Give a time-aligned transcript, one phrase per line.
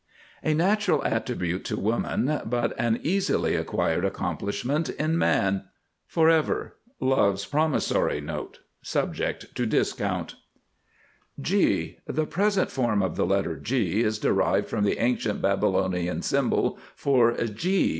[0.43, 5.65] A natural attribute to woman, but an easily acquired accomplishment in man.
[6.07, 6.73] FOREVER.
[6.99, 10.33] Love's promissory note (subject to discount).
[11.39, 11.53] G
[12.07, 16.23] [Illustration: G] The present form of the letter G is derived from the ancient Babylonian
[16.23, 16.79] symbol
[17.53, 17.59] Gee.